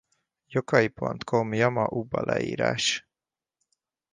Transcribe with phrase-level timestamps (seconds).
[0.49, 3.05] Yokai.com-Jama-uba leírás